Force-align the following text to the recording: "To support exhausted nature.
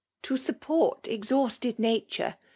"To 0.23 0.35
support 0.35 1.07
exhausted 1.07 1.77
nature. 1.77 2.35